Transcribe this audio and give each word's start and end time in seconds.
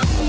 Bye. 0.00 0.27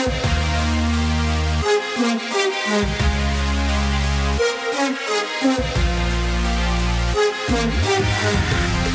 Thank 0.00 0.22
you. 8.82 8.87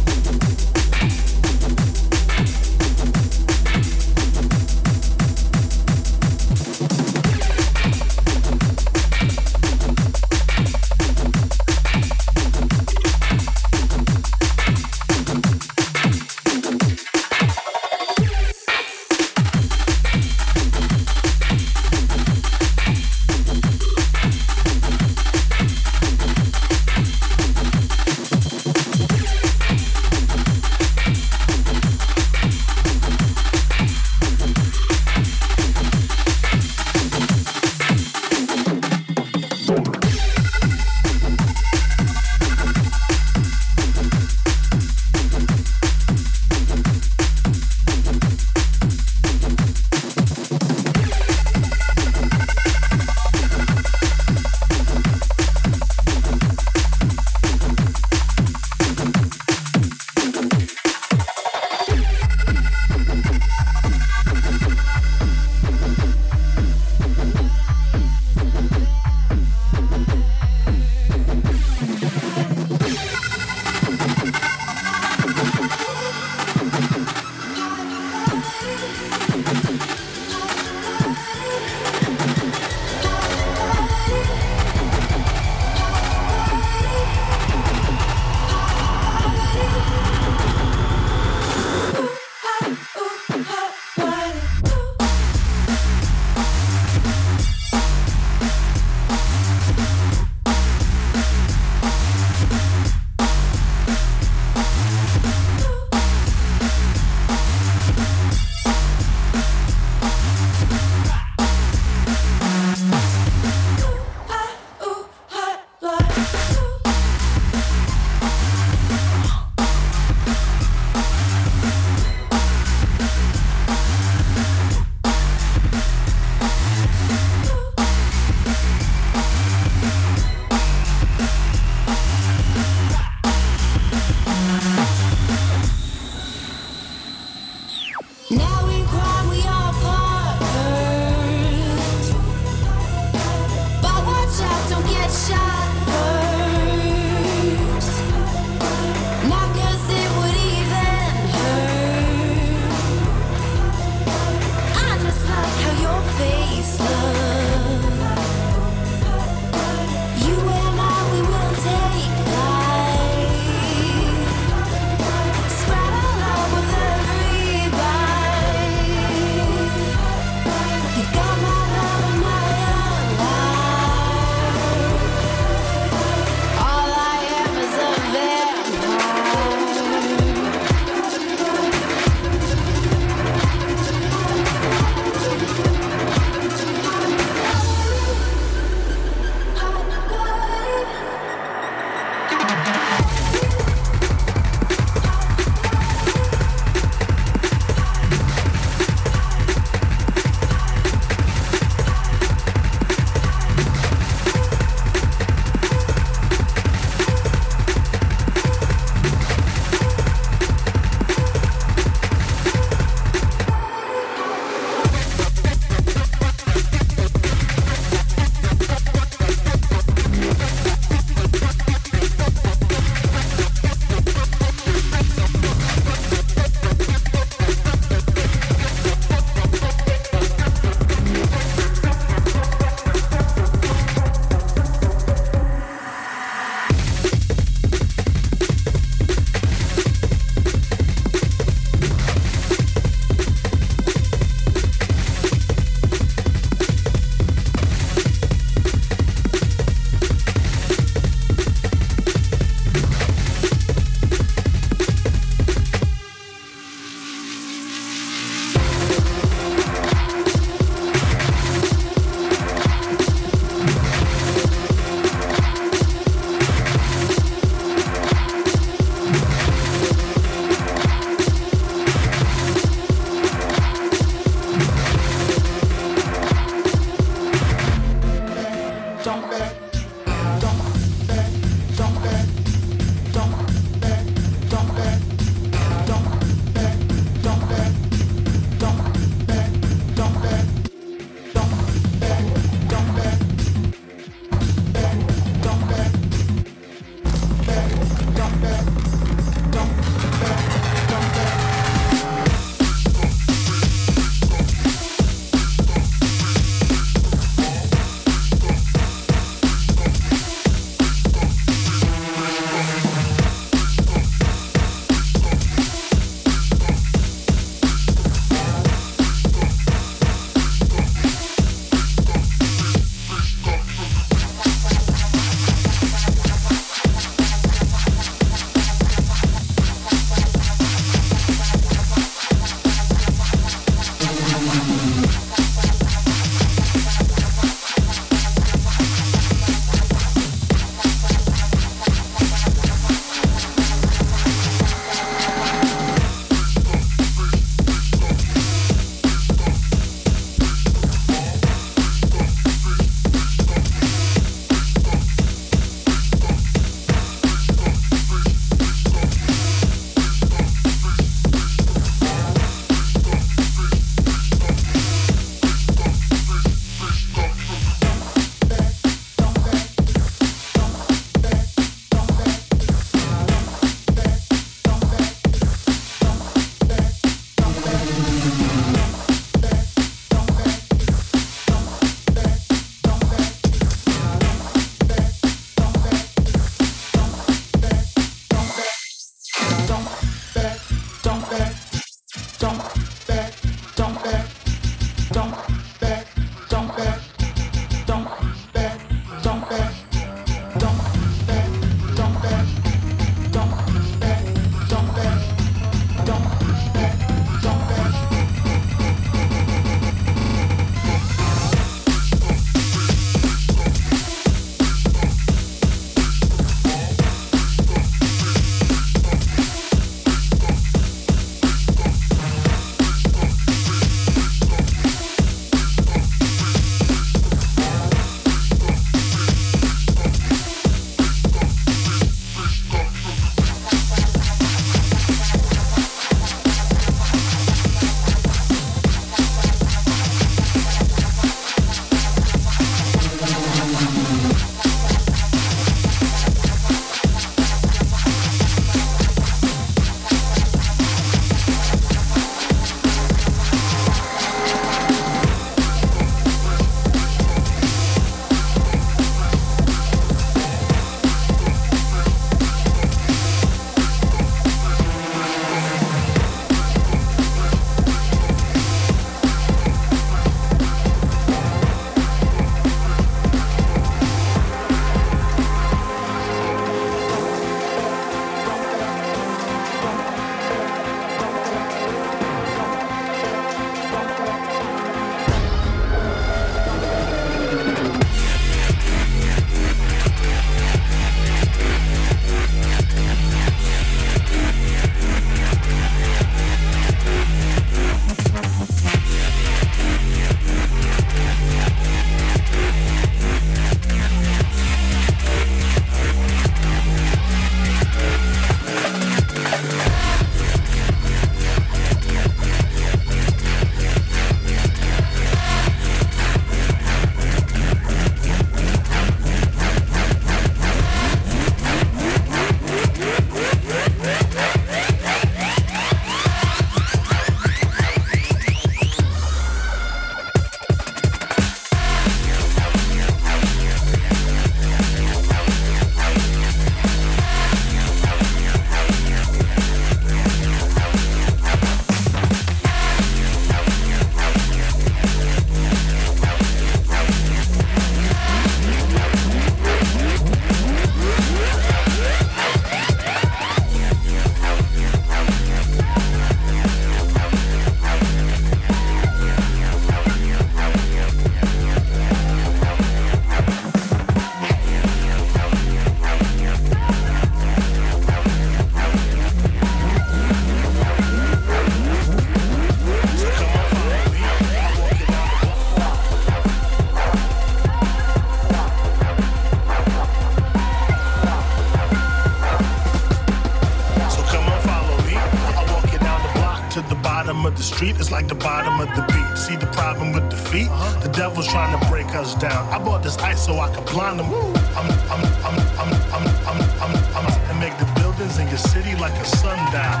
Like 588.10 588.26
the 588.26 588.34
bottom 588.34 588.80
of 588.80 588.88
the 588.96 589.02
beat. 589.12 589.38
See 589.38 589.56
the 589.56 589.66
problem 589.66 590.12
with 590.12 590.28
defeat? 590.30 590.68
The 591.02 591.10
devil's 591.14 591.46
trying 591.46 591.78
to 591.78 591.88
break 591.88 592.06
us 592.14 592.34
down. 592.34 592.68
I 592.72 592.78
bought 592.82 593.02
this 593.02 593.16
ice 593.18 593.44
so 593.46 593.58
I 593.60 593.72
could 593.74 593.86
blind 593.86 594.18
them. 594.18 594.26
I'm, 594.26 594.86
I'm, 595.08 595.22
I'm, 595.46 595.54
I'm, 595.78 595.90
I'm, 596.12 596.26
I'm, 596.48 596.60
I'm, 596.82 596.96
I'm, 597.16 597.26
and 597.50 597.60
make 597.60 597.76
the 597.78 597.88
buildings 598.00 598.38
in 598.38 598.48
your 598.48 598.58
city 598.58 598.96
like 598.96 599.14
a 599.14 599.24
sundown. 599.24 600.00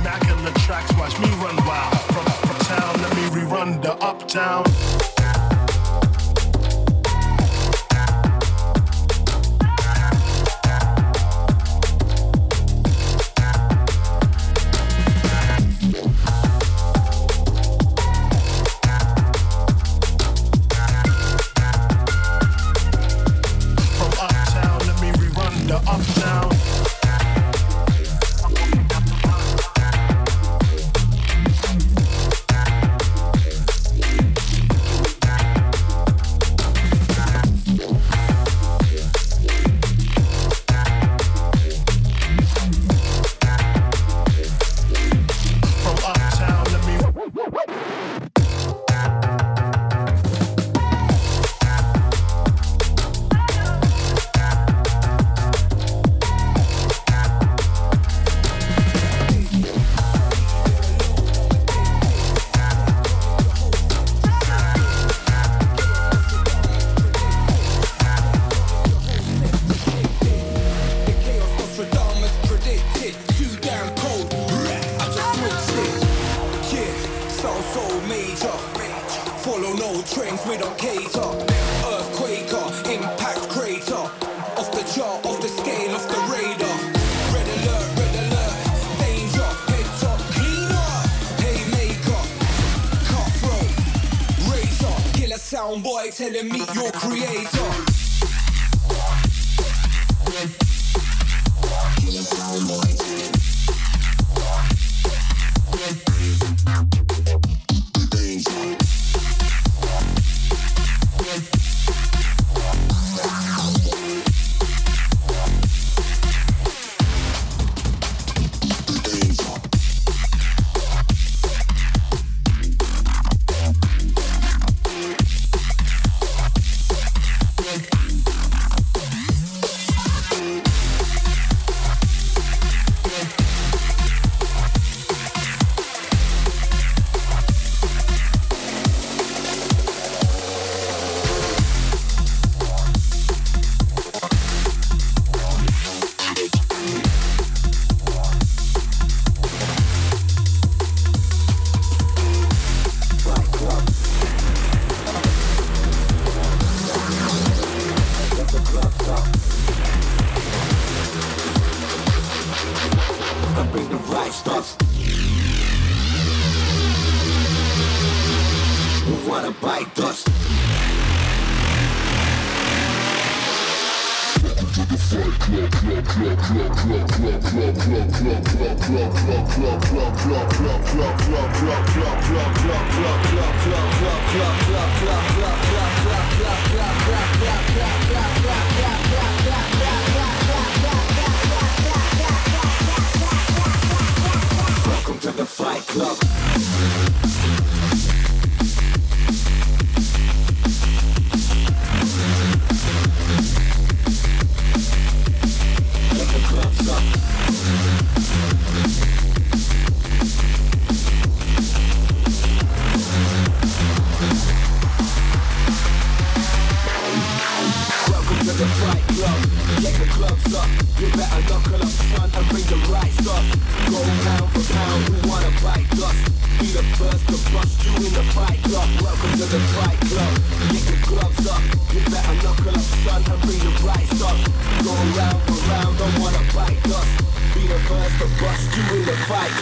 Immaculate 0.00 0.54
tracks, 0.66 0.92
watch 0.96 1.18
me 1.20 1.28
run 1.42 1.56
wild. 1.66 1.98
From, 2.14 2.24
from 2.24 2.58
town, 2.66 2.94
let 3.02 3.14
me 3.14 3.22
rerun 3.40 3.82
the 3.82 3.92
uptown. 3.94 4.64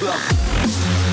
up. 0.07 1.06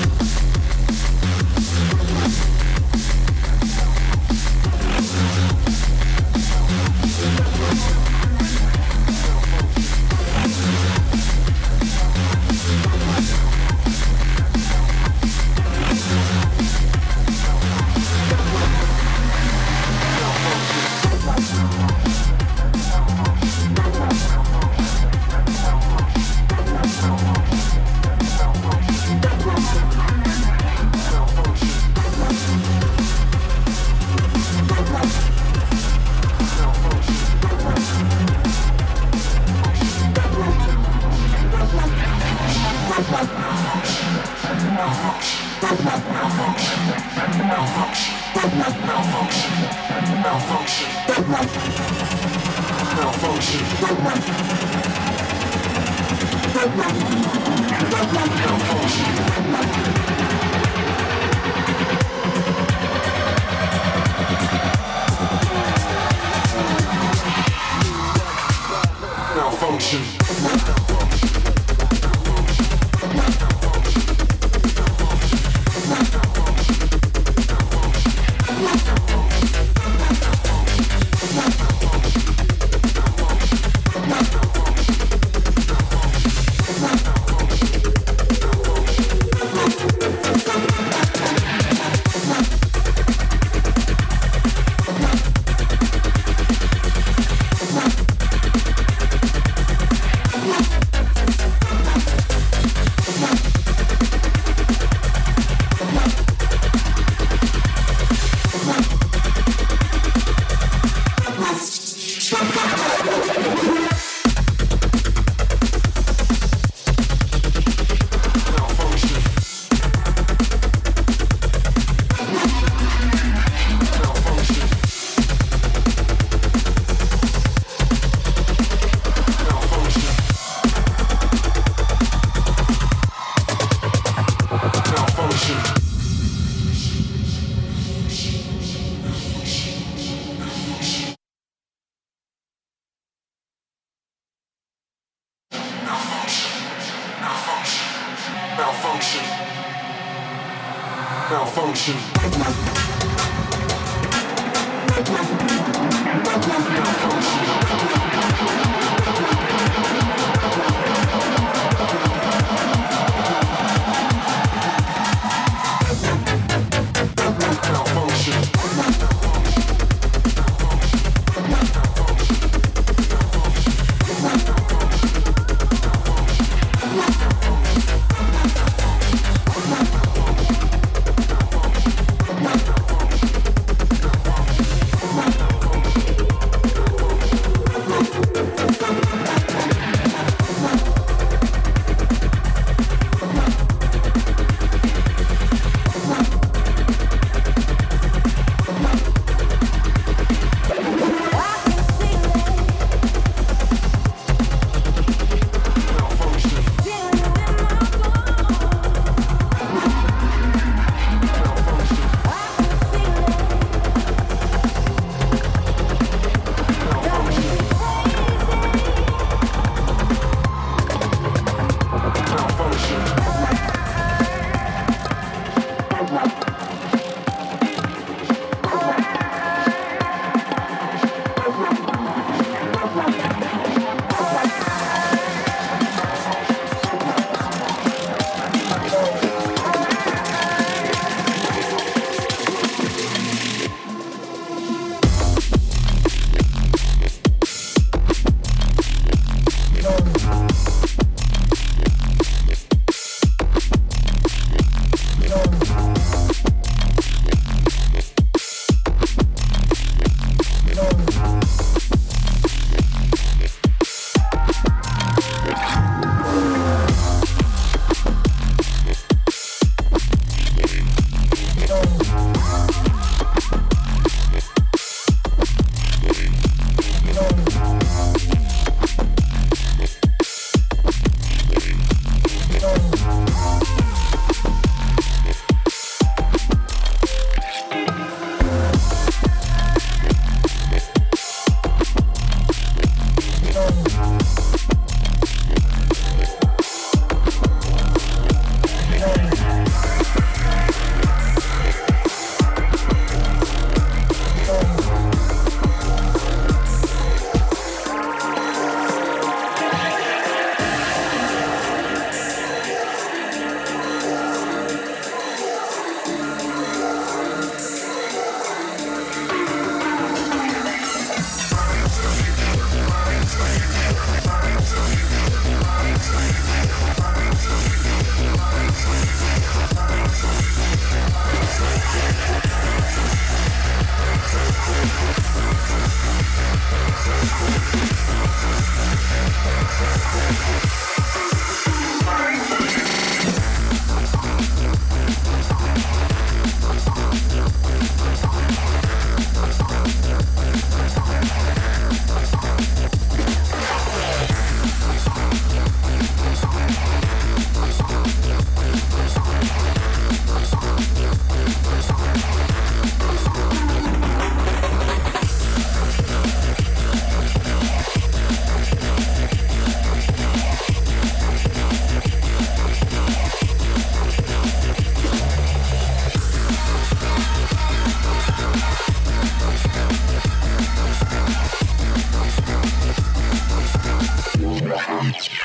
Yeah. 385.14 385.43